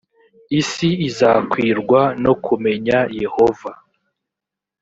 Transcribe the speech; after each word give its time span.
isi 0.59 0.89
izakwirwa 1.07 2.01
no 2.23 2.33
kumenya 2.45 2.97
yehova 3.21 3.71